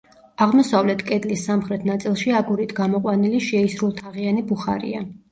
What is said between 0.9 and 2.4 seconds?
კედლის სამხრეთ ნაწილში